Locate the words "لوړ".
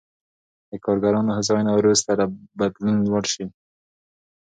3.09-3.23